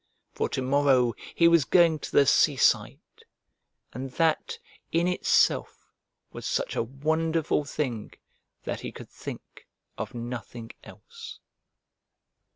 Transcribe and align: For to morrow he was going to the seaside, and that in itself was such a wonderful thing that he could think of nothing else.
For 0.33 0.49
to 0.49 0.63
morrow 0.63 1.13
he 1.35 1.47
was 1.47 1.63
going 1.63 1.99
to 1.99 2.11
the 2.11 2.25
seaside, 2.25 2.97
and 3.93 4.09
that 4.13 4.57
in 4.91 5.07
itself 5.07 5.93
was 6.31 6.47
such 6.47 6.75
a 6.75 6.81
wonderful 6.81 7.63
thing 7.65 8.13
that 8.63 8.79
he 8.79 8.91
could 8.91 9.09
think 9.11 9.67
of 9.99 10.15
nothing 10.15 10.71
else. 10.83 11.37